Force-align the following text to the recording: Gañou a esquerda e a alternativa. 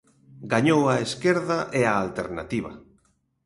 Gañou 0.53 0.81
a 0.93 0.95
esquerda 1.07 1.59
e 1.79 1.81
a 1.91 1.95
alternativa. 2.05 2.71